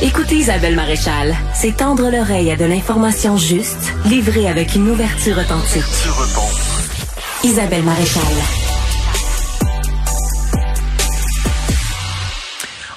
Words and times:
Écoutez 0.00 0.36
Isabelle 0.36 0.76
Maréchal, 0.76 1.34
c'est 1.54 1.78
tendre 1.78 2.08
l'oreille 2.08 2.52
à 2.52 2.56
de 2.56 2.64
l'information 2.64 3.36
juste, 3.36 3.92
livrée 4.06 4.46
avec 4.46 4.76
une 4.76 4.88
ouverture 4.90 5.36
authentique. 5.36 5.82
Isabelle 7.42 7.82
Maréchal. 7.82 8.22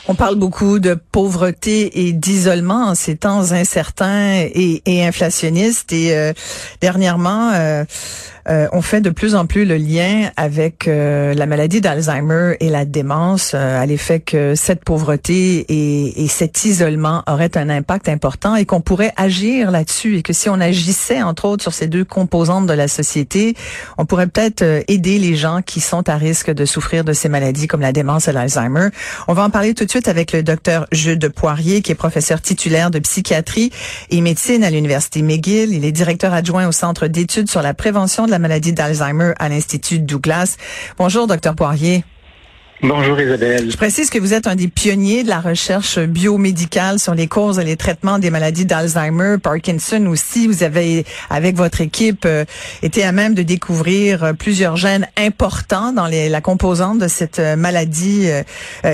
On 0.08 0.14
parle 0.14 0.36
beaucoup 0.36 0.78
de 0.78 0.94
pauvreté 0.94 2.08
et 2.08 2.14
d'isolement 2.14 2.90
en 2.90 2.96
ces 2.96 3.16
temps 3.16 3.52
incertains 3.52 4.46
et, 4.54 4.82
inflationnistes. 5.04 5.94
Et 5.94 6.16
euh, 6.16 6.34
dernièrement, 6.82 7.52
euh, 7.54 7.84
euh, 8.50 8.68
on 8.72 8.82
fait 8.82 9.02
de 9.02 9.10
plus 9.10 9.36
en 9.36 9.46
plus 9.46 9.66
le 9.66 9.78
lien 9.78 10.30
avec 10.38 10.88
euh, 10.88 11.34
la 11.34 11.46
maladie 11.46 11.82
d'Alzheimer 11.82 12.56
et 12.60 12.70
la 12.70 12.86
démence, 12.86 13.52
euh, 13.54 13.82
à 13.82 13.86
l'effet 13.86 14.20
que 14.20 14.56
cette 14.56 14.84
pauvreté 14.84 15.66
et, 15.70 16.24
et, 16.24 16.28
cet 16.28 16.66
isolement 16.66 17.24
auraient 17.28 17.58
un 17.58 17.70
impact 17.70 18.10
important 18.10 18.56
et 18.56 18.66
qu'on 18.66 18.82
pourrait 18.82 19.14
agir 19.18 19.72
là-dessus 19.72 20.18
et 20.18 20.22
que 20.24 20.34
si 20.34 20.50
on 20.50 20.60
agissait 20.60 21.22
entre 21.22 21.46
autres 21.46 21.62
sur 21.62 21.74
ces 21.74 21.88
deux 21.88 22.06
composantes 22.06 22.66
de 22.66 22.74
la 22.74 22.88
société, 22.88 23.56
on 23.98 24.06
pourrait 24.06 24.28
peut-être 24.28 24.64
aider 24.88 25.20
les 25.20 25.36
gens 25.36 25.62
qui 25.62 25.80
sont 25.80 26.08
à 26.10 26.16
risque 26.16 26.52
de 26.52 26.66
souffrir 26.66 27.04
de 27.04 27.14
ces 27.14 27.30
maladies 27.30 27.68
comme 27.68 27.82
la 27.82 27.92
démence 27.92 28.28
et 28.28 28.32
l'Alzheimer. 28.32 28.90
On 29.28 29.34
va 29.34 29.44
en 29.44 29.50
parler 29.50 29.74
tout 29.74 29.86
de 29.86 29.90
suite 29.90 30.08
avec 30.08 30.32
le 30.32 30.44
docteur 30.44 30.88
Jules 30.92 31.20
Poirier, 31.30 31.82
qui 31.82 31.92
est 31.92 31.96
professeur 31.96 32.42
titulaire 32.42 32.92
de 32.92 33.00
psychiatrie 33.00 33.72
et 34.10 34.22
médecine 34.22 34.64
à 34.64 34.70
l'université 34.70 35.22
McGill. 35.22 35.74
Il 35.74 35.86
est 35.86 35.92
directeur 35.92 36.34
adjoint 36.34 36.68
au 36.68 36.72
Centre 36.72 37.08
d'études 37.08 37.50
sur 37.50 37.62
la 37.62 37.74
prévention 37.74 38.28
la 38.32 38.40
maladie 38.40 38.74
d'Alzheimer 38.74 39.34
à 39.38 39.50
l'Institut 39.50 40.00
Douglas. 40.00 40.58
Bonjour, 40.98 41.28
docteur 41.28 41.56
Poirier. 41.56 42.04
Bonjour 42.84 43.20
Isabelle. 43.22 43.70
Je 43.70 43.78
précise 43.78 44.10
que 44.10 44.18
vous 44.18 44.34
êtes 44.34 44.48
un 44.48 44.56
des 44.56 44.68
pionniers 44.68 45.24
de 45.24 45.30
la 45.30 45.40
recherche 45.40 46.00
biomédicale 46.00 46.98
sur 46.98 47.14
les 47.14 47.28
causes 47.28 47.60
et 47.60 47.64
les 47.64 47.78
traitements 47.78 48.18
des 48.18 48.32
maladies 48.32 48.66
d'Alzheimer, 48.66 49.36
Parkinson 49.38 50.08
aussi. 50.08 50.48
Vous 50.48 50.64
avez, 50.64 51.06
avec 51.30 51.56
votre 51.56 51.82
équipe, 51.82 52.26
euh, 52.26 52.44
été 52.82 53.04
à 53.04 53.12
même 53.12 53.36
de 53.36 53.44
découvrir 53.44 54.24
euh, 54.24 54.34
plusieurs 54.34 54.78
gènes 54.78 55.08
importants 55.16 55.94
dans 55.94 56.08
les, 56.08 56.28
la 56.28 56.42
composante 56.42 56.98
de 56.98 57.08
cette 57.08 57.38
euh, 57.38 57.56
maladie 57.56 58.28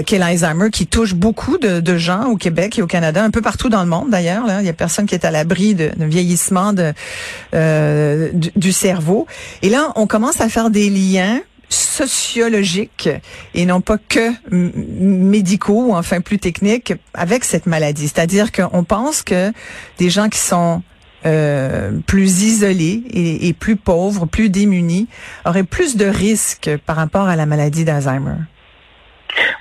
qu'est 0.05 0.17
l'Alzheimer, 0.17 0.69
qui 0.69 0.85
touche 0.85 1.13
beaucoup 1.13 1.57
de, 1.57 1.97
gens 1.97 2.25
au 2.25 2.35
Québec 2.35 2.77
et 2.77 2.81
au 2.81 2.87
Canada, 2.87 3.23
un 3.23 3.31
peu 3.31 3.41
partout 3.41 3.69
dans 3.69 3.83
le 3.83 3.89
monde 3.89 4.09
d'ailleurs. 4.09 4.43
Il 4.59 4.65
y 4.65 4.69
a 4.69 4.73
personne 4.73 5.05
qui 5.05 5.15
est 5.15 5.23
à 5.23 5.31
l'abri 5.31 5.75
de, 5.75 5.91
vieillissement 5.97 6.73
de, 6.73 6.93
du, 8.33 8.51
du 8.53 8.71
cerveau. 8.73 9.27
Et 9.61 9.69
là, 9.69 9.93
on 9.95 10.07
commence 10.07 10.41
à 10.41 10.49
faire 10.49 10.69
des 10.69 10.89
liens 10.89 11.39
sociologiques 11.69 13.09
et 13.53 13.65
non 13.65 13.81
pas 13.81 13.97
que 13.97 14.31
médicaux 14.49 15.87
ou 15.87 15.95
enfin 15.95 16.21
plus 16.21 16.39
techniques 16.39 16.93
avec 17.13 17.43
cette 17.43 17.65
maladie. 17.65 18.07
C'est-à-dire 18.07 18.51
qu'on 18.51 18.83
pense 18.83 19.21
que 19.21 19.51
des 19.97 20.09
gens 20.09 20.29
qui 20.29 20.39
sont 20.39 20.81
euh, 21.25 21.91
plus 22.05 22.43
isolés 22.43 23.03
et, 23.11 23.53
plus 23.53 23.75
pauvres, 23.75 24.25
plus 24.27 24.49
démunis, 24.49 25.07
auraient 25.45 25.63
plus 25.63 25.97
de 25.97 26.05
risques 26.05 26.69
par 26.85 26.95
rapport 26.95 27.27
à 27.27 27.35
la 27.35 27.45
maladie 27.45 27.83
d'Alzheimer. 27.83 28.35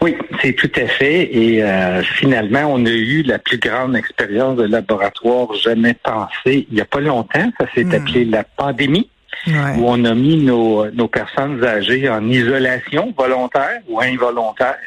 Oui, 0.01 0.17
c'est 0.43 0.53
tout 0.53 0.71
à 0.77 0.87
fait. 0.87 1.35
Et 1.35 1.63
euh, 1.63 2.03
finalement, 2.03 2.67
on 2.71 2.85
a 2.85 2.91
eu 2.91 3.23
la 3.23 3.39
plus 3.39 3.59
grande 3.59 3.97
expérience 3.97 4.57
de 4.57 4.65
laboratoire 4.65 5.55
jamais 5.55 5.95
pensée 5.95 6.67
il 6.71 6.75
n'y 6.75 6.81
a 6.81 6.85
pas 6.85 7.01
longtemps. 7.01 7.51
Ça 7.59 7.67
s'est 7.75 7.85
hmm. 7.85 7.95
appelé 7.95 8.25
la 8.27 8.45
pandémie 8.45 9.09
où 9.47 9.85
on 9.89 10.05
a 10.05 10.15
mis 10.15 10.37
nos, 10.39 10.91
nos 10.91 11.09
personnes 11.09 11.65
âgées 11.65 12.09
en 12.09 12.29
isolation 12.29 13.15
volontaire 13.17 13.81
ou 13.89 14.01
involontaire. 14.01 14.79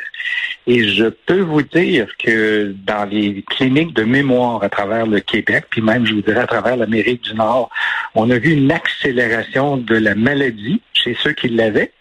Et 0.67 0.87
je 0.87 1.05
peux 1.05 1.39
vous 1.39 1.61
dire 1.61 2.07
que 2.17 2.75
dans 2.85 3.05
les 3.09 3.43
cliniques 3.49 3.93
de 3.95 4.03
mémoire 4.03 4.63
à 4.63 4.69
travers 4.69 5.07
le 5.07 5.19
Québec, 5.19 5.65
puis 5.69 5.81
même, 5.81 6.05
je 6.05 6.13
vous 6.13 6.21
dirais, 6.21 6.41
à 6.41 6.47
travers 6.47 6.77
l'Amérique 6.77 7.23
du 7.23 7.33
Nord, 7.33 7.69
on 8.13 8.29
a 8.29 8.37
vu 8.37 8.51
une 8.53 8.71
accélération 8.71 9.77
de 9.77 9.95
la 9.95 10.15
maladie 10.15 10.81
chez 10.93 11.17
ceux 11.23 11.31
qui 11.31 11.49
l'avaient. 11.49 11.91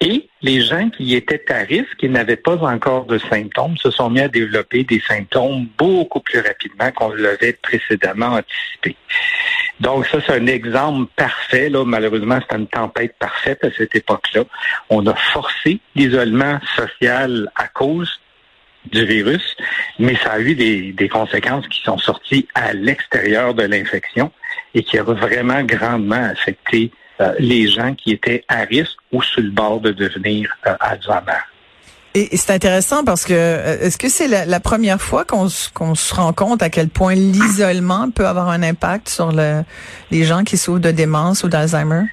Et 0.00 0.28
les 0.42 0.60
gens 0.62 0.90
qui 0.90 1.14
étaient 1.14 1.44
à 1.52 1.60
risque, 1.60 1.96
qui 1.96 2.08
n'avaient 2.08 2.36
pas 2.36 2.56
encore 2.56 3.06
de 3.06 3.18
symptômes, 3.18 3.76
se 3.76 3.90
sont 3.92 4.10
mis 4.10 4.20
à 4.20 4.28
développer 4.28 4.82
des 4.82 5.00
symptômes 5.00 5.68
beaucoup 5.78 6.18
plus 6.20 6.40
rapidement 6.40 6.90
qu'on 6.90 7.10
l'avait 7.14 7.52
précédemment 7.52 8.38
anticipé. 8.40 8.96
Donc 9.82 10.06
ça, 10.06 10.18
c'est 10.24 10.34
un 10.34 10.46
exemple 10.46 11.10
parfait. 11.16 11.68
Là, 11.68 11.84
malheureusement, 11.84 12.38
c'est 12.48 12.56
une 12.56 12.68
tempête 12.68 13.16
parfaite 13.18 13.64
à 13.64 13.68
cette 13.76 13.96
époque-là. 13.96 14.44
On 14.90 15.04
a 15.08 15.14
forcé 15.32 15.80
l'isolement 15.96 16.60
social 16.76 17.50
à 17.56 17.66
cause 17.66 18.20
du 18.92 19.04
virus, 19.04 19.56
mais 19.98 20.14
ça 20.22 20.34
a 20.34 20.38
eu 20.38 20.54
des, 20.54 21.08
conséquences 21.08 21.66
qui 21.66 21.82
sont 21.82 21.98
sorties 21.98 22.46
à 22.54 22.72
l'extérieur 22.72 23.54
de 23.54 23.64
l'infection 23.64 24.30
et 24.72 24.84
qui 24.84 24.98
a 24.98 25.02
vraiment 25.02 25.64
grandement 25.64 26.30
affecté 26.30 26.92
euh, 27.20 27.34
les 27.40 27.66
gens 27.66 27.94
qui 27.94 28.12
étaient 28.12 28.44
à 28.46 28.62
risque 28.62 28.98
ou 29.10 29.20
sur 29.20 29.42
le 29.42 29.50
bord 29.50 29.80
de 29.80 29.90
devenir 29.90 30.56
euh, 30.68 30.74
Alzheimer. 30.78 31.42
Et, 32.14 32.36
c'est 32.36 32.52
intéressant 32.52 33.04
parce 33.04 33.24
que 33.24 33.32
euh, 33.34 33.80
est-ce 33.80 33.96
que 33.96 34.08
c'est 34.08 34.28
la, 34.28 34.60
première 34.60 35.00
fois 35.00 35.24
qu'on 35.24 35.48
se 35.48 36.14
rend 36.14 36.32
compte 36.32 36.62
à 36.62 36.70
quel 36.70 36.88
point 36.88 37.14
l'isolement 37.14 38.10
peut 38.10 38.26
avoir 38.26 38.48
un 38.48 38.62
impact 38.62 39.08
sur 39.08 39.32
le, 39.32 39.62
les 40.10 40.24
gens 40.24 40.44
qui 40.44 40.58
souffrent 40.58 40.80
de 40.80 40.90
démence 40.90 41.42
ou 41.44 41.48
d'Alzheimer? 41.48 42.04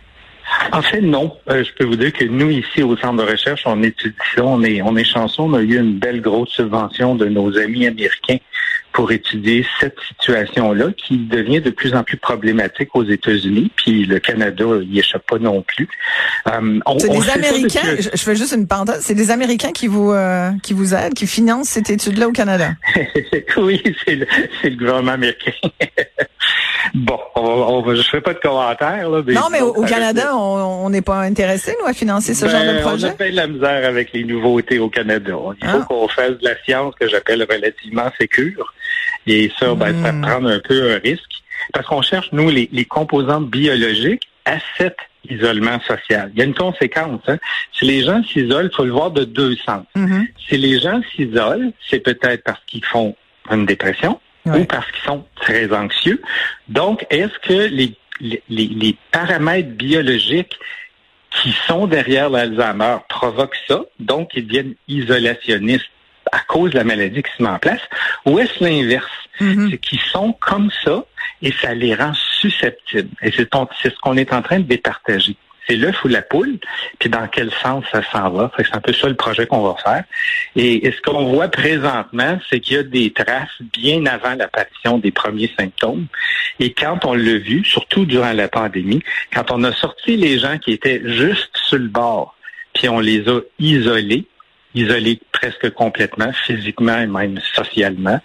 En 0.72 0.82
fait, 0.82 1.02
non. 1.02 1.36
je 1.48 1.72
peux 1.78 1.86
vous 1.86 1.96
dire 1.96 2.14
que 2.14 2.26
nous, 2.26 2.50
ici, 2.50 2.84
au 2.84 2.96
centre 2.98 3.24
de 3.24 3.32
recherche, 3.32 3.64
on 3.66 3.82
étudie 3.84 4.16
ça. 4.36 4.44
On 4.44 4.64
est, 4.64 4.82
on 4.82 4.96
est 4.96 5.04
chanceux. 5.04 5.44
On 5.44 5.54
a 5.54 5.62
eu 5.62 5.78
une 5.78 5.98
belle 5.98 6.22
grosse 6.22 6.50
subvention 6.50 7.16
de 7.16 7.26
nos 7.26 7.58
amis 7.58 7.88
américains 7.88 8.38
pour 8.92 9.12
étudier 9.12 9.66
cette 9.80 9.98
situation-là 10.08 10.88
qui 10.98 11.18
devient 11.18 11.62
de 11.62 11.70
plus 11.70 11.94
en 11.94 12.04
plus 12.04 12.18
problématique 12.18 12.90
aux 12.96 13.04
États-Unis, 13.04 13.72
puis 13.76 14.06
le 14.06 14.20
Canada 14.20 14.66
n'y 14.88 15.00
échappe 15.00 15.26
pas 15.28 15.38
non 15.38 15.62
plus. 15.62 15.88
Euh, 16.48 16.80
c'est 16.98 17.10
des 17.10 17.30
Américains, 17.30 17.96
je, 18.00 18.18
fais 18.18 18.36
juste 18.36 18.54
une 18.54 18.68
parenthèse, 18.68 19.02
c'est 19.02 19.16
des 19.16 19.32
Américains 19.32 19.72
qui 19.72 19.88
vous 19.88 20.12
euh, 20.12 20.50
qui 20.64 20.74
vous 20.74 20.94
aident, 20.94 21.14
qui 21.14 21.28
financent 21.28 21.70
cette 21.70 21.90
étude-là 21.90 22.28
au 22.28 22.32
Canada. 22.32 22.72
oui, 23.58 23.82
c'est 24.06 24.16
le, 24.16 24.28
le, 24.64 24.70
gouvernement 24.76 25.14
américain. 25.14 25.52
on 27.50 27.82
va, 27.82 27.96
je 27.96 28.02
fais 28.02 28.22
pas 28.22 28.34
de 28.34 28.40
commentaires. 28.40 29.10
Là, 29.10 29.22
non, 29.28 29.50
mais 29.52 29.62
au, 29.62 29.84
Canada, 29.84 30.36
on 30.36 30.90
n'est 30.90 31.02
pas 31.02 31.20
intéressé, 31.22 31.76
nous, 31.80 31.88
à 31.88 31.94
financer 31.94 32.34
ce 32.34 32.48
genre 32.48 32.62
de 32.62 32.68
ben, 32.68 32.82
projet? 32.82 33.08
On 33.08 33.10
a 33.12 33.16
fait 33.16 33.32
de 33.32 33.36
la 33.36 33.48
misère 33.48 33.88
avec 33.88 34.14
les 34.14 34.24
nouveautés 34.24 34.80
au 34.80 34.90
Canada. 34.90 35.36
Il 35.62 35.68
faut 35.68 35.78
ah. 35.82 35.86
qu'on 35.88 36.08
fasse 36.08 36.38
de 36.40 36.46
la 36.46 36.56
science 36.64 36.94
que 37.00 37.08
j'appelle 37.08 37.46
relativement 37.50 38.10
sécure. 38.20 38.74
Et 39.28 39.52
ça, 39.60 39.74
ben, 39.76 39.94
ça 40.04 40.12
hmm. 40.12 40.22
prend 40.22 40.46
un 40.46 40.60
peu 40.60 40.94
un 40.94 41.00
risque. 41.00 41.24
Parce 41.74 41.86
qu'on 41.88 42.02
cherche, 42.02 42.30
nous, 42.32 42.50
les, 42.50 42.86
composantes 42.86 43.50
biologiques 43.50 44.28
à 44.46 44.58
cet 44.78 44.98
isolement 45.30 45.80
social. 45.82 46.32
Il 46.34 46.40
y 46.40 46.42
a 46.42 46.46
une 46.46 46.56
conséquence. 46.56 47.22
Hein. 47.28 47.38
Si 47.78 47.86
les 47.86 48.04
gens 48.04 48.24
s'isolent, 48.24 48.70
il 48.72 48.76
faut 48.76 48.86
le 48.86 48.92
voir 48.92 49.12
de 49.12 49.26
deux 49.26 49.56
sens. 49.58 49.86
Mm-hmm. 49.96 50.28
Si 50.48 50.58
les 50.58 50.80
gens 50.80 51.02
s'isolent, 51.14 51.72
c'est 51.90 52.00
peut-être 52.00 52.44
parce 52.44 52.62
qu'ils 52.66 52.86
font 52.86 53.16
une 53.52 53.66
dépression 53.66 54.20
ou 54.46 54.66
parce 54.66 54.90
qu'ils 54.92 55.04
sont 55.04 55.26
très 55.36 55.72
anxieux. 55.74 56.22
Donc, 56.68 57.06
est-ce 57.10 57.38
que 57.40 57.68
les, 57.68 57.96
les, 58.20 58.42
les 58.50 58.98
paramètres 59.12 59.70
biologiques 59.70 60.58
qui 61.32 61.52
sont 61.68 61.88
derrière 61.88 62.30
l'Alzheimer 62.30 62.98
provoquent 63.08 63.60
ça, 63.68 63.82
donc 64.00 64.32
ils 64.34 64.48
deviennent 64.48 64.74
isolationnistes 64.88 65.90
à 66.32 66.40
cause 66.40 66.72
de 66.72 66.78
la 66.78 66.84
maladie 66.84 67.24
qui 67.24 67.32
se 67.38 67.44
met 67.44 67.50
en 67.50 67.60
place, 67.60 67.82
ou 68.26 68.40
est-ce 68.40 68.64
l'inverse? 68.64 69.12
Mm-hmm. 69.40 69.70
C'est 69.72 69.78
qu'ils 69.78 70.00
sont 70.00 70.34
comme 70.34 70.70
ça 70.84 71.06
et 71.42 71.52
ça 71.52 71.74
les 71.74 71.96
rend 71.96 72.14
susceptibles. 72.14 73.10
Et 73.22 73.32
c'est 73.32 73.50
ce 73.50 74.00
qu'on 74.02 74.18
est 74.18 74.34
en 74.34 74.42
train 74.42 74.60
de 74.60 74.66
départager. 74.66 75.36
C'est 75.70 75.76
l'œuf 75.76 76.04
ou 76.04 76.08
la 76.08 76.24
poule, 76.24 76.58
puis 76.98 77.10
dans 77.10 77.28
quel 77.28 77.52
sens 77.52 77.86
ça 77.92 78.02
s'en 78.12 78.32
va. 78.32 78.52
C'est 78.58 78.74
un 78.74 78.82
peu 78.82 78.92
ça 78.92 79.08
le 79.08 79.16
projet 79.16 79.46
qu'on 79.46 79.62
va 79.62 79.76
faire. 79.76 80.04
Et, 80.56 80.92
ce 80.92 81.02
qu'on 81.02 81.26
voit 81.26 81.48
présentement, 81.48 82.40
c'est 82.50 82.60
qu'il 82.60 82.78
y 82.78 82.80
a 82.80 82.84
des 82.84 83.14
traces 83.14 83.62
bien 83.74 84.06
avant 84.08 84.34
l'apparition 84.34 84.98
des 84.98 85.12
premiers 85.12 85.52
symptômes. 85.58 86.08
Et 86.60 86.74
quand 86.74 87.06
on 87.06 87.14
l'a 87.14 87.38
vu, 87.38 87.64
surtout 87.64 88.06
durant 88.06 88.34
la 88.34 88.48
pandémie, 88.48 89.04
quand 89.32 89.52
on 89.52 89.64
a 89.64 89.72
sorti 89.74 90.18
les 90.18 90.40
gens 90.40 90.58
qui 90.58 90.72
étaient 90.72 91.02
juste 91.06 91.56
sur 91.56 91.78
le 91.78 91.88
bord, 91.88 92.36
puis 92.74 92.90
on 92.90 93.00
les 93.00 93.30
a 93.30 93.40
isolés, 93.60 94.26
isolés 94.74 95.20
presque 95.32 95.70
complètement, 95.72 96.32
physiquement 96.34 97.00
et 97.00 97.08
même 97.08 97.40
socialement, 97.54 98.20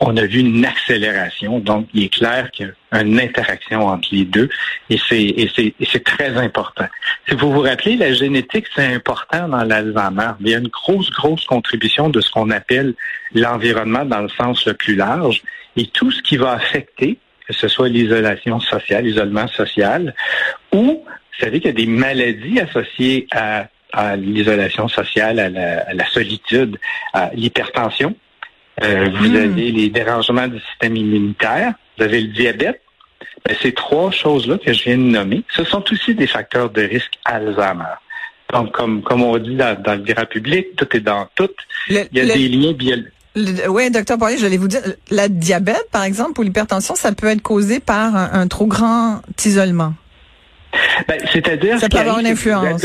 on 0.00 0.16
a 0.16 0.26
vu 0.26 0.40
une 0.40 0.64
accélération. 0.64 1.58
Donc, 1.58 1.88
il 1.94 2.04
est 2.04 2.14
clair 2.14 2.50
qu'il 2.50 2.72
y 2.92 2.96
a 2.96 3.02
une 3.02 3.20
interaction 3.20 3.86
entre 3.86 4.08
les 4.12 4.24
deux 4.24 4.48
et 4.90 4.98
c'est 5.08 6.04
très 6.04 6.36
important. 6.36 6.86
Si 7.28 7.34
vous 7.34 7.52
vous 7.52 7.60
rappelez, 7.60 7.96
la 7.96 8.12
génétique, 8.12 8.66
c'est 8.74 8.94
important 8.94 9.48
dans 9.48 9.64
l'Alzheimer. 9.64 10.32
Il 10.40 10.48
y 10.48 10.54
a 10.54 10.58
une 10.58 10.68
grosse, 10.68 11.10
grosse 11.10 11.44
contribution 11.44 12.08
de 12.08 12.20
ce 12.20 12.30
qu'on 12.30 12.50
appelle 12.50 12.94
l'environnement 13.34 14.04
dans 14.04 14.20
le 14.20 14.28
sens 14.28 14.66
le 14.66 14.74
plus 14.74 14.94
large 14.94 15.42
et 15.76 15.86
tout 15.86 16.10
ce 16.10 16.22
qui 16.22 16.36
va 16.36 16.52
affecter, 16.52 17.18
que 17.46 17.52
ce 17.52 17.68
soit 17.68 17.88
l'isolation 17.88 18.60
sociale, 18.60 19.04
l'isolement 19.04 19.48
social, 19.48 20.14
ou 20.72 21.04
vous 21.04 21.44
savez 21.44 21.60
qu'il 21.60 21.68
y 21.68 21.70
a 21.70 21.76
des 21.76 21.86
maladies 21.86 22.60
associées 22.60 23.26
à, 23.30 23.68
l'isolation 24.16 24.86
sociale, 24.88 25.38
à 25.38 25.94
la 25.94 26.06
solitude, 26.10 26.76
à 27.14 27.30
l'hypertension 27.34 28.14
Euh, 28.82 29.10
vous 29.18 29.34
avez 29.34 29.70
les 29.70 29.88
dérangements 29.88 30.48
du 30.48 30.60
système 30.60 30.96
immunitaire. 30.96 31.74
Vous 31.96 32.04
avez 32.04 32.20
le 32.20 32.28
diabète. 32.28 32.80
Ben, 33.46 33.56
ces 33.62 33.72
trois 33.72 34.10
choses-là 34.10 34.58
que 34.58 34.72
je 34.72 34.84
viens 34.84 34.98
de 34.98 35.02
nommer, 35.02 35.44
ce 35.54 35.64
sont 35.64 35.84
aussi 35.92 36.14
des 36.14 36.26
facteurs 36.26 36.70
de 36.70 36.82
risque 36.82 37.18
Alzheimer. 37.24 37.84
Donc, 38.52 38.72
comme, 38.72 39.02
comme 39.02 39.22
on 39.22 39.36
dit 39.38 39.54
dans, 39.54 39.76
le 39.86 39.98
grand 40.02 40.26
public, 40.26 40.74
tout 40.76 40.96
est 40.96 41.00
dans 41.00 41.28
tout. 41.34 41.50
Il 41.88 41.96
y 42.12 42.20
a 42.20 42.24
des 42.24 42.48
liens 42.48 42.72
biologiques. 42.72 43.12
Oui, 43.68 43.90
docteur 43.90 44.18
Poirier, 44.18 44.38
j'allais 44.38 44.56
vous 44.56 44.68
dire, 44.68 44.80
la 45.10 45.28
diabète, 45.28 45.88
par 45.92 46.02
exemple, 46.02 46.40
ou 46.40 46.42
l'hypertension, 46.42 46.94
ça 46.94 47.12
peut 47.12 47.28
être 47.28 47.42
causé 47.42 47.78
par 47.78 48.16
un, 48.16 48.48
trop 48.48 48.66
grand 48.66 49.20
isolement. 49.44 49.94
Ben, 51.06 51.20
C'est-à-dire 51.32 51.78
ça 51.78 51.88
peut 51.88 51.98
avoir 51.98 52.18
une 52.18 52.26
influence. 52.26 52.84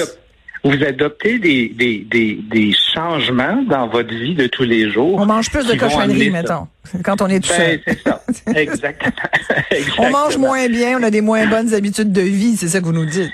Vous, 0.64 0.84
adoptez 0.84 1.40
des, 1.40 1.70
des, 1.70 2.00
des, 2.10 2.40
des, 2.50 2.72
changements 2.94 3.62
dans 3.64 3.88
votre 3.88 4.14
vie 4.14 4.34
de 4.34 4.48
tous 4.48 4.64
les 4.64 4.90
jours. 4.90 5.20
On 5.20 5.26
mange 5.26 5.50
plus 5.50 5.66
de 5.68 5.76
cochonneries, 5.76 6.30
mettons, 6.30 6.68
quand 7.04 7.22
on 7.22 7.28
est 7.28 7.42
tout 7.42 7.50
ben, 7.58 7.80
C'est 7.86 8.00
ça, 8.02 8.24
exactement. 8.56 9.12
On 9.98 10.10
mange 10.10 10.38
moins 10.38 10.68
bien, 10.70 11.00
on 11.00 11.04
a 11.04 11.10
des 11.10 11.22
moins 11.22 11.48
bonnes 11.48 11.74
habitudes 11.74 12.14
de 12.14 12.22
vie, 12.22 12.56
c'est 12.56 12.70
ça 12.70 12.80
que 12.80 12.86
vous 12.86 12.94
nous 12.94 13.06
dites. 13.06 13.34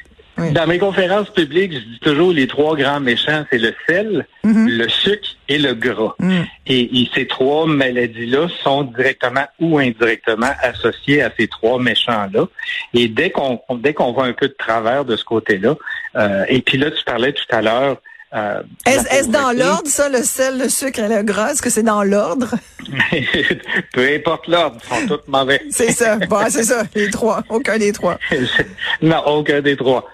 Dans 0.53 0.67
mes 0.67 0.79
conférences 0.79 1.29
publiques, 1.29 1.73
je 1.73 1.79
dis 1.79 1.99
toujours 1.99 2.31
les 2.31 2.47
trois 2.47 2.75
grands 2.75 2.99
méchants, 2.99 3.45
c'est 3.51 3.57
le 3.57 3.73
sel, 3.87 4.25
mhm. 4.43 4.67
le 4.69 4.89
sucre 4.89 5.35
et 5.47 5.57
le 5.57 5.73
gras. 5.73 6.15
Mhm. 6.19 6.45
Et, 6.67 7.09
ces 7.13 7.27
trois 7.27 7.65
maladies-là 7.65 8.47
sont 8.63 8.83
directement 8.83 9.45
ou 9.59 9.79
indirectement 9.79 10.51
associées 10.61 11.21
à 11.21 11.31
ces 11.37 11.47
trois 11.47 11.79
méchants-là. 11.79 12.47
Et 12.93 13.07
dès 13.07 13.31
qu'on 13.31 13.59
dès 13.77 13.93
qu'on 13.93 14.11
voit 14.13 14.25
un 14.25 14.33
peu 14.33 14.47
de 14.47 14.55
travers 14.57 15.05
de 15.05 15.15
ce 15.15 15.23
côté-là, 15.23 15.75
euh, 16.15 16.45
et 16.47 16.61
puis 16.61 16.77
là, 16.77 16.91
tu 16.91 17.03
parlais 17.03 17.33
tout 17.33 17.45
à 17.49 17.61
l'heure 17.61 17.97
euh, 18.35 18.61
Est-ce 18.85 19.29
dans 19.29 19.51
l'ordre, 19.51 19.87
ça, 19.87 20.07
le 20.07 20.21
sel, 20.23 20.59
le 20.59 20.69
sucre 20.69 20.99
et 20.99 21.07
le 21.07 21.23
gras? 21.23 21.51
Est-ce 21.51 21.61
que 21.61 21.69
c'est 21.69 21.83
dans 21.83 22.03
l'ordre? 22.03 22.55
Peu 23.93 24.07
importe 24.13 24.47
l'ordre, 24.47 24.77
ils 24.83 25.07
sont 25.07 25.17
tous 25.17 25.31
mauvais. 25.31 25.61
c'est 25.71 25.91
ça. 25.91 26.17
Bon, 26.17 26.45
c'est 26.49 26.63
ça, 26.63 26.83
les 26.93 27.09
trois. 27.09 27.43
Aucun 27.49 27.77
des 27.77 27.91
trois. 27.91 28.19
non, 29.01 29.23
aucun 29.25 29.61
des 29.61 29.75
trois. 29.75 30.07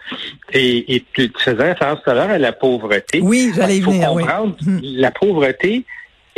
Et, 0.53 0.95
et 0.95 1.06
tu 1.13 1.29
faisais 1.38 1.71
référence 1.71 2.00
tout 2.03 2.12
à 2.12 2.13
l'heure 2.13 2.29
à 2.29 2.38
la 2.38 2.53
pauvreté. 2.53 3.19
Oui, 3.21 3.51
j'allais 3.53 3.77
y 3.77 3.81
venir. 3.81 4.13
oui. 4.13 4.23
Hmm. 4.61 4.79
La 4.81 5.11
pauvreté 5.11 5.83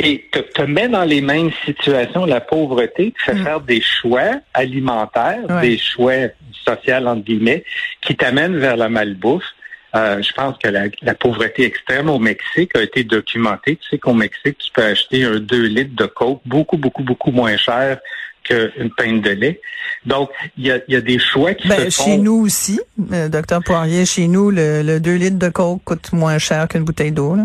et 0.00 0.28
te, 0.32 0.38
te, 0.38 0.62
met 0.62 0.88
dans 0.88 1.04
les 1.04 1.20
mêmes 1.20 1.50
situations, 1.64 2.24
la 2.24 2.40
pauvreté, 2.40 3.12
te 3.12 3.22
fait 3.22 3.34
hmm. 3.34 3.44
faire 3.44 3.60
des 3.60 3.80
choix 3.80 4.40
alimentaires, 4.54 5.60
des 5.60 5.78
choix 5.78 6.28
sociaux, 6.64 7.06
entre 7.06 7.22
guillemets, 7.22 7.64
qui 8.00 8.16
t'amènent 8.16 8.58
vers 8.58 8.76
la 8.76 8.88
malbouffe 8.88 9.44
euh, 9.96 10.22
je 10.22 10.32
pense 10.32 10.56
que 10.62 10.68
la, 10.68 11.14
pauvreté 11.14 11.64
extrême 11.64 12.10
au 12.10 12.18
Mexique 12.18 12.76
a 12.76 12.82
été 12.82 13.04
documentée. 13.04 13.76
Tu 13.76 13.88
sais 13.88 13.98
qu'au 13.98 14.12
Mexique, 14.12 14.58
tu 14.58 14.70
peux 14.74 14.84
acheter 14.84 15.24
un 15.24 15.40
2 15.40 15.66
litres 15.66 15.96
de 15.96 16.06
coke 16.06 16.40
beaucoup, 16.44 16.76
beaucoup, 16.76 17.02
beaucoup 17.02 17.30
moins 17.30 17.56
cher 17.56 17.98
qu'une 18.44 18.90
pinte 18.96 19.22
de 19.22 19.30
lait. 19.30 19.60
Donc, 20.06 20.30
il 20.56 20.66
y 20.66 20.96
a, 20.96 21.00
des 21.00 21.18
choix 21.18 21.54
qui 21.54 21.68
ben, 21.68 21.90
se 21.90 21.96
font. 21.96 22.04
Chez 22.04 22.16
nous 22.18 22.44
aussi, 22.44 22.80
euh, 23.12 23.28
docteur 23.28 23.62
Poirier, 23.62 24.04
chez 24.06 24.28
nous, 24.28 24.50
le, 24.50 24.82
le 24.82 25.00
2 25.00 25.14
litres 25.14 25.38
de 25.38 25.48
coke 25.48 25.82
coûte 25.84 26.12
moins 26.12 26.38
cher 26.38 26.68
qu'une 26.68 26.84
bouteille 26.84 27.12
d'eau. 27.12 27.36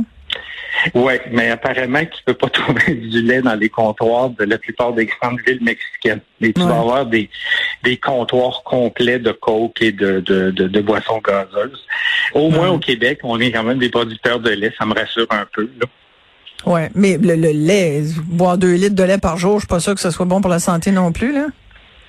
Oui, 0.93 1.13
mais 1.31 1.49
apparemment 1.49 2.01
tu 2.05 2.23
peux 2.25 2.33
pas 2.33 2.49
trouver 2.49 2.95
du 2.95 3.21
lait 3.21 3.41
dans 3.41 3.55
les 3.55 3.69
comptoirs 3.69 4.29
de 4.31 4.43
la 4.43 4.57
plupart 4.57 4.93
des 4.93 5.05
grandes 5.05 5.39
villes 5.45 5.63
mexicaines. 5.63 6.21
Mais 6.41 6.53
tu 6.53 6.61
vas 6.61 6.79
avoir 6.79 7.05
des, 7.05 7.29
des 7.83 7.97
comptoirs 7.97 8.63
complets 8.63 9.19
de 9.19 9.31
coke 9.31 9.81
et 9.81 9.91
de, 9.91 10.19
de, 10.19 10.51
de, 10.51 10.81
boissons 10.81 11.21
gazeuses. 11.25 11.85
Au 12.33 12.49
moins 12.49 12.69
au 12.69 12.79
Québec, 12.79 13.19
on 13.23 13.39
est 13.39 13.51
quand 13.51 13.63
même 13.63 13.79
des 13.79 13.89
producteurs 13.89 14.39
de 14.39 14.49
lait, 14.49 14.73
ça 14.77 14.85
me 14.85 14.93
rassure 14.93 15.27
un 15.29 15.45
peu. 15.53 15.69
Là. 15.79 15.87
Oui, 16.65 16.81
mais 16.95 17.17
le, 17.17 17.35
lait, 17.35 18.03
boire 18.25 18.57
deux 18.57 18.73
litres 18.73 18.95
de 18.95 19.03
lait 19.03 19.17
par 19.17 19.37
jour, 19.37 19.55
je 19.55 19.59
suis 19.59 19.67
pas 19.67 19.79
sûr 19.79 19.95
que 19.95 20.01
ce 20.01 20.11
soit 20.11 20.25
bon 20.25 20.41
pour 20.41 20.51
la 20.51 20.59
santé 20.59 20.91
non 20.91 21.11
plus, 21.11 21.33
là. 21.33 21.47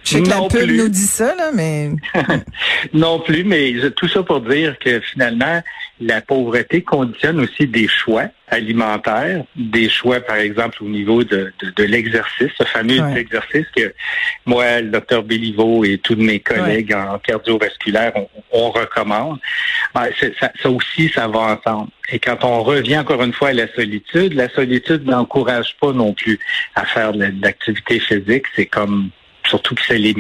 Je 0.05 0.11
sais 0.11 0.23
que 0.23 0.29
la 0.29 0.43
pub 0.43 0.71
nous 0.71 0.89
dit 0.89 1.07
ça, 1.07 1.35
là, 1.35 1.51
mais... 1.55 1.91
non 2.93 3.21
plus, 3.21 3.43
mais 3.43 3.73
tout 3.97 4.07
ça 4.07 4.23
pour 4.23 4.43
dire 4.43 4.79
que 4.79 5.01
finalement, 5.01 5.63
la 6.01 6.21
pauvreté 6.21 6.83
conditionne 6.83 7.41
aussi 7.41 7.67
des 7.67 7.87
choix 7.87 8.25
alimentaires, 8.49 9.45
des 9.57 9.89
choix, 9.89 10.21
par 10.21 10.37
exemple, 10.37 10.83
au 10.83 10.89
niveau 10.89 11.25
de, 11.25 11.53
de, 11.61 11.85
l'exercice, 11.85 12.51
ce 12.59 12.65
fameux 12.65 13.01
exercice 13.17 13.67
que 13.75 13.95
moi, 14.45 14.81
le 14.81 14.91
docteur 14.91 15.23
Béliveau 15.23 15.85
et 15.85 15.99
tous 15.99 16.17
mes 16.17 16.41
collègues 16.41 16.93
en 16.93 17.19
cardiovasculaire, 17.19 18.13
on, 18.53 18.71
recommande. 18.71 19.39
Ben, 19.95 20.09
ça, 20.41 20.51
ça, 20.61 20.71
aussi, 20.71 21.09
ça 21.09 21.29
va 21.29 21.59
ensemble. 21.59 21.91
Et 22.11 22.19
quand 22.19 22.45
on 22.45 22.63
revient 22.63 22.99
encore 22.99 23.23
une 23.23 23.33
fois 23.33 23.49
à 23.49 23.53
la 23.53 23.73
solitude, 23.73 24.35
la 24.35 24.49
solitude 24.51 25.07
n'encourage 25.07 25.77
pas 25.81 25.93
non 25.93 26.13
plus 26.13 26.39
à 26.75 26.85
faire 26.85 27.13
de 27.13 27.33
l'activité 27.41 28.01
physique. 28.01 28.47
C'est 28.55 28.67
comme 28.67 29.11
surtout 29.47 29.75
que 29.75 29.83
c'est 29.87 29.99
les 29.99 30.15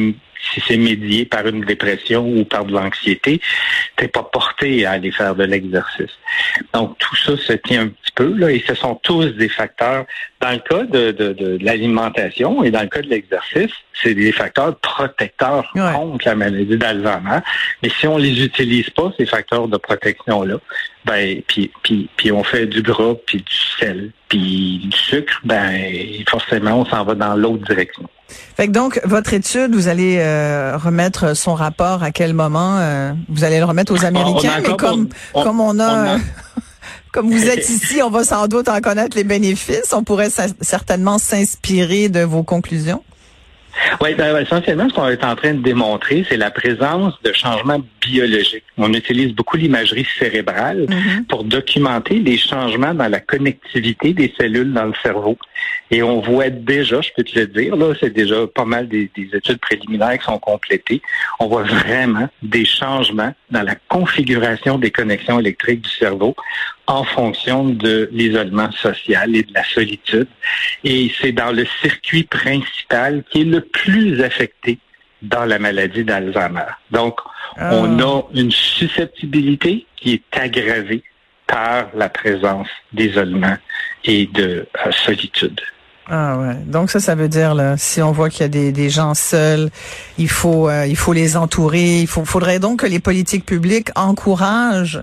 si 0.53 0.63
c'est 0.67 0.77
médié 0.77 1.25
par 1.25 1.47
une 1.47 1.65
dépression 1.65 2.27
ou 2.27 2.45
par 2.45 2.65
de 2.65 2.73
l'anxiété, 2.73 3.41
t'es 3.97 4.09
pas 4.09 4.23
porté 4.23 4.87
à 4.87 4.93
aller 4.93 5.11
faire 5.11 5.35
de 5.35 5.45
l'exercice. 5.45 6.19
Donc 6.73 6.99
tout 6.99 7.17
ça 7.17 7.37
se 7.37 7.53
tient 7.55 7.83
un 7.83 7.89
petit 7.89 8.13
peu 8.15 8.35
là, 8.37 8.51
et 8.51 8.63
ce 8.67 8.75
sont 8.75 8.97
tous 8.97 9.25
des 9.25 9.49
facteurs. 9.49 10.05
Dans 10.41 10.51
le 10.51 10.59
cas 10.59 10.83
de, 10.85 11.11
de, 11.13 11.33
de, 11.33 11.59
l'alimentation 11.63 12.63
et 12.65 12.71
dans 12.71 12.83
le 12.83 12.89
cas 12.89 13.01
de 13.01 13.09
l'exercice, 13.09 13.73
c'est 14.03 14.15
des 14.15 14.33
facteurs 14.33 14.77
protecteurs 14.77 15.71
contre 15.73 16.27
la 16.27 16.35
maladie 16.35 16.77
d'Alzheimer. 16.77 17.39
Mais 17.83 17.89
si 17.89 18.07
on 18.07 18.19
les 18.19 18.45
utilise 18.45 18.91
pas 18.91 19.13
ces 19.17 19.27
facteurs 19.27 19.69
de 19.69 19.77
protection 19.77 20.43
là, 20.43 20.57
ben 21.05 21.41
puis 21.47 21.71
puis 21.83 22.09
puis 22.17 22.33
on 22.33 22.45
fait 22.45 22.67
du 22.67 22.83
gras 22.83 23.15
puis 23.27 23.39
du 23.39 23.57
sel 23.79 24.11
puis 24.29 24.81
du 24.85 24.97
sucre, 24.97 25.41
ben 25.45 25.91
forcément 26.29 26.81
on 26.81 26.85
s'en 26.85 27.05
va 27.05 27.15
dans 27.15 27.35
l'autre 27.35 27.65
direction. 27.65 28.09
Fait 28.57 28.69
que 28.69 28.73
donc, 28.73 29.01
votre 29.05 29.35
étude, 29.35 29.75
vous 29.75 29.89
allez 29.89 30.19
euh, 30.19 30.77
remettre 30.77 31.37
son 31.37 31.55
rapport 31.55 32.03
à 32.03 32.11
quel 32.11 32.35
moment? 32.35 32.79
Euh, 32.79 33.13
vous 33.29 33.45
allez 33.45 33.59
le 33.59 33.65
remettre 33.65 33.93
aux 33.93 34.05
Américains, 34.05 34.61
mais 34.63 34.77
comme, 34.77 35.09
comme 35.33 35.61
on 35.61 35.79
a... 35.81 36.19
comme 37.13 37.31
vous 37.31 37.49
êtes 37.49 37.69
ici, 37.69 38.03
on 38.03 38.11
va 38.11 38.25
sans 38.25 38.49
doute 38.49 38.69
en 38.69 38.81
connaître 38.81 39.17
les 39.17 39.25
bénéfices. 39.25 39.93
On 39.93 40.05
pourrait 40.05 40.31
certainement 40.61 41.19
s'inspirer 41.19 42.09
de 42.09 42.21
vos 42.21 42.43
conclusions. 42.43 43.03
Oui, 44.01 44.15
ben, 44.15 44.37
essentiellement, 44.39 44.89
ce 44.89 44.95
qu'on 44.95 45.09
est 45.09 45.25
en 45.25 45.37
train 45.37 45.55
de 45.55 45.63
démontrer, 45.63 46.25
c'est 46.29 46.37
la 46.37 46.51
présence 46.51 47.15
de 47.23 47.33
changements 47.33 47.81
biologiques. 48.01 48.65
On 48.77 48.93
utilise 48.93 49.33
beaucoup 49.35 49.57
l'imagerie 49.57 50.07
cérébrale 50.19 50.87
mm-hmm. 50.87 51.25
pour 51.27 51.45
documenter 51.45 52.19
les 52.19 52.37
changements 52.37 52.95
dans 52.95 53.09
la 53.09 53.21
connectivité 53.21 54.13
des 54.13 54.33
cellules 54.39 54.73
dans 54.73 54.87
le 54.87 54.95
cerveau. 55.03 55.39
Et 55.91 56.03
on 56.03 56.21
voit 56.21 56.51
déjà, 56.51 57.01
je 57.01 57.11
peux 57.17 57.23
te 57.23 57.39
le 57.39 57.47
dire, 57.47 57.77
là, 57.77 57.95
c'est 57.99 58.13
déjà 58.13 58.47
pas 58.47 58.65
mal 58.65 58.89
des, 58.89 59.11
des, 59.17 59.29
études 59.37 59.59
préliminaires 59.59 60.19
qui 60.19 60.25
sont 60.25 60.39
complétées. 60.39 61.01
On 61.41 61.47
voit 61.47 61.63
vraiment 61.63 62.29
des 62.43 62.65
changements 62.65 63.33
dans 63.51 63.63
la 63.63 63.75
configuration 63.89 64.79
des 64.79 64.91
connexions 64.91 65.39
électriques 65.39 65.83
du 65.83 65.91
cerveau 65.91 66.35
en 66.87 67.05
fonction 67.05 67.65
de 67.65 68.09
l'isolement 68.13 68.71
social 68.73 69.35
et 69.35 69.43
de 69.43 69.53
la 69.55 69.65
solitude. 69.65 70.29
Et 70.85 71.11
c'est 71.21 71.33
dans 71.33 71.53
le 71.53 71.67
circuit 71.81 72.25
principal 72.25 73.25
qui 73.31 73.43
est 73.43 73.45
le 73.45 73.61
plus 73.61 74.23
affecté 74.23 74.79
dans 75.23 75.45
la 75.45 75.59
maladie 75.59 76.05
d'Alzheimer. 76.05 76.73
Donc, 76.91 77.19
ah. 77.57 77.71
on 77.75 77.99
a 78.01 78.23
une 78.35 78.51
susceptibilité 78.51 79.87
qui 79.97 80.15
est 80.15 80.39
aggravée 80.39 81.03
par 81.47 81.89
la 81.95 82.09
présence 82.09 82.69
d'isolement 82.93 83.57
et 84.05 84.27
de 84.27 84.67
euh, 84.87 84.93
solitude. 84.93 85.61
Ah 86.07 86.39
ouais. 86.39 86.55
Donc 86.67 86.91
ça, 86.91 87.01
ça 87.01 87.15
veut 87.15 87.29
dire 87.29 87.55
là, 87.55 87.77
si 87.79 88.03
on 88.03 88.13
voit 88.13 88.29
qu'il 88.29 88.43
y 88.43 88.45
a 88.45 88.49
des, 88.49 88.73
des 88.73 88.91
gens 88.91 89.15
seuls, 89.15 89.71
il 90.19 90.29
faut 90.29 90.69
euh, 90.69 90.87
il 90.87 90.97
faut 90.97 91.15
les 91.15 91.37
entourer. 91.37 92.01
Il 92.01 92.07
faut, 92.07 92.27
faudrait 92.27 92.59
donc 92.59 92.81
que 92.81 92.87
les 92.87 93.01
politiques 93.01 93.47
publiques 93.47 93.89
encouragent 93.97 95.03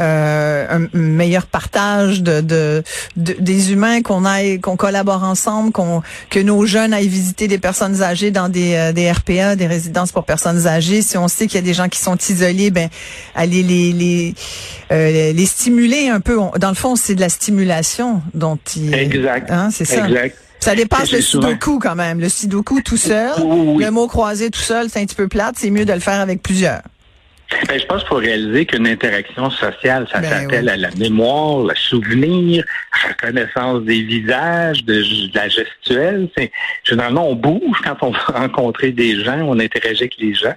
euh, 0.00 0.66
un 0.68 0.88
meilleur 0.96 1.46
partage 1.46 2.22
de, 2.22 2.40
de, 2.40 2.82
des 3.16 3.72
humains, 3.72 4.02
qu'on 4.02 4.24
aille, 4.24 4.60
qu'on 4.60 4.76
collabore 4.76 5.22
ensemble, 5.22 5.72
qu'on 5.72 6.02
que 6.30 6.40
nos 6.40 6.64
jeunes 6.64 6.94
aillent 6.94 7.08
visiter 7.08 7.48
des 7.48 7.58
personnes 7.58 8.02
âgées 8.02 8.30
dans 8.30 8.48
des, 8.48 8.74
euh, 8.74 8.92
des 8.92 9.10
RPA, 9.10 9.56
des 9.56 9.66
résidences 9.66 10.12
pour 10.12 10.24
personnes 10.24 10.66
âgées. 10.66 11.02
Si 11.02 11.18
on 11.18 11.28
sait 11.28 11.46
qu'il 11.46 11.56
y 11.56 11.62
a 11.62 11.66
des 11.66 11.74
gens 11.74 11.88
qui 11.88 12.00
sont 12.00 12.16
isolés, 12.16 12.70
ben 12.70 12.88
aller 13.34 13.62
les 13.62 13.92
les 13.92 14.34
euh, 14.92 15.32
les 15.32 15.46
stimuler 15.46 16.08
un 16.08 16.20
peu. 16.20 16.38
Dans 16.58 16.68
le 16.68 16.74
fond, 16.74 16.96
c'est 16.96 17.14
de 17.14 17.20
la 17.20 17.28
stimulation 17.28 18.22
dont 18.34 18.58
il. 18.76 18.94
Exact. 18.94 19.50
Hein, 19.50 19.68
c'est 19.72 19.84
ça. 19.84 20.06
Exact. 20.06 20.36
Ça 20.60 20.76
dépasse 20.76 21.10
le 21.10 21.20
sudoku 21.20 21.80
quand 21.80 21.96
même. 21.96 22.20
Le 22.20 22.28
sudoku 22.28 22.82
tout 22.82 22.96
seul, 22.96 23.32
le 23.40 23.90
mot 23.90 24.06
croisé 24.06 24.48
tout 24.48 24.60
seul, 24.60 24.88
c'est 24.88 25.00
un 25.00 25.04
petit 25.06 25.16
peu 25.16 25.26
plate. 25.26 25.56
C'est 25.58 25.70
mieux 25.70 25.84
de 25.84 25.92
le 25.92 25.98
faire 25.98 26.20
avec 26.20 26.40
plusieurs. 26.40 26.82
Ben, 27.68 27.78
je 27.78 27.86
pense 27.86 28.00
qu'il 28.00 28.08
faut 28.08 28.16
réaliser 28.16 28.66
qu'une 28.66 28.86
interaction 28.86 29.50
sociale, 29.50 30.06
ça 30.10 30.20
ben 30.20 30.28
s'appelle 30.28 30.68
à 30.68 30.76
la 30.76 30.90
mémoire, 30.92 31.64
le 31.64 31.74
souvenir, 31.74 32.64
la 32.92 33.10
reconnaissance 33.10 33.82
des 33.82 34.02
visages, 34.02 34.84
de, 34.84 35.02
la 35.34 35.48
gestuelle. 35.48 36.28
généralement, 36.84 37.28
on 37.30 37.34
bouge 37.34 37.78
quand 37.84 37.96
on 38.02 38.10
va 38.10 38.18
rencontrer 38.28 38.90
des 38.92 39.22
gens, 39.22 39.40
on 39.42 39.58
interagit 39.58 40.02
avec 40.02 40.16
les 40.18 40.34
gens. 40.34 40.54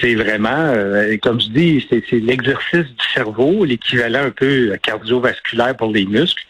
C'est 0.00 0.14
vraiment, 0.14 0.48
euh, 0.50 1.16
comme 1.22 1.40
je 1.40 1.48
dis, 1.48 1.86
c'est 1.90 2.10
l'exercice 2.12 2.86
du 2.86 3.06
cerveau, 3.14 3.64
l'équivalent 3.64 4.24
un 4.24 4.30
peu 4.30 4.76
cardiovasculaire 4.82 5.76
pour 5.76 5.92
les 5.92 6.06
muscles. 6.06 6.44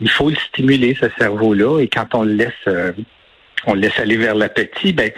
Il 0.00 0.10
faut 0.10 0.30
le 0.30 0.36
stimuler, 0.36 0.96
ce 1.00 1.06
cerveau-là, 1.18 1.80
et 1.80 1.88
quand 1.88 2.14
on 2.14 2.22
le 2.22 2.32
laisse... 2.32 2.52
Euh, 2.66 2.92
on 3.66 3.74
le 3.74 3.80
laisse 3.80 3.98
aller 3.98 4.16
vers 4.16 4.34
l'appétit, 4.34 4.92
ben, 4.92 5.10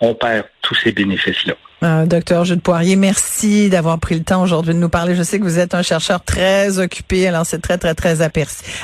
on 0.00 0.14
perd 0.14 0.46
tous 0.62 0.74
ces 0.74 0.92
bénéfices-là. 0.92 1.54
Euh, 1.82 2.06
docteur 2.06 2.46
Jude 2.46 2.62
Poirier, 2.62 2.96
merci 2.96 3.68
d'avoir 3.68 3.98
pris 3.98 4.14
le 4.14 4.24
temps 4.24 4.42
aujourd'hui 4.42 4.72
de 4.72 4.78
nous 4.78 4.88
parler. 4.88 5.14
Je 5.14 5.22
sais 5.22 5.38
que 5.38 5.44
vous 5.44 5.58
êtes 5.58 5.74
un 5.74 5.82
chercheur 5.82 6.24
très 6.24 6.78
occupé, 6.78 7.28
alors 7.28 7.44
c'est 7.44 7.60
très, 7.60 7.76
très, 7.76 7.94
très 7.94 8.22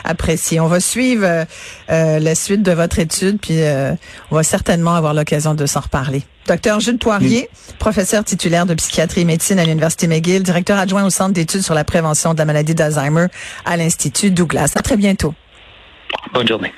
apprécié. 0.05 0.61
On 0.61 0.67
va 0.67 0.79
suivre 0.79 1.25
euh, 1.25 1.45
euh, 1.91 2.19
la 2.19 2.35
suite 2.35 2.63
de 2.63 2.73
votre 2.73 2.99
étude, 2.99 3.39
puis 3.41 3.61
on 4.31 4.35
va 4.35 4.43
certainement 4.43 4.95
avoir 4.95 5.15
l'occasion 5.15 5.55
de 5.55 5.65
s'en 5.65 5.81
reparler. 5.81 6.23
Docteur 6.47 6.81
Jude 6.81 6.99
Poirier, 6.99 7.49
professeur 7.79 8.25
titulaire 8.25 8.67
de 8.67 8.75
psychiatrie 8.75 9.23
et 9.23 9.25
médecine 9.25 9.59
à 9.59 9.65
l'Université 9.65 10.07
McGill, 10.07 10.43
directeur 10.43 10.79
adjoint 10.79 11.05
au 11.05 11.11
Centre 11.11 11.33
d'études 11.33 11.63
sur 11.63 11.75
la 11.75 11.85
prévention 11.85 12.35
de 12.35 12.39
la 12.39 12.45
maladie 12.45 12.75
d'Alzheimer 12.75 13.27
à 13.65 13.77
l'Institut 13.77 14.33
Douglas. 14.33 14.73
À 14.77 14.83
très 14.83 14.97
bientôt. 14.97 15.35
Bonne 16.35 16.49
journée. 16.49 16.73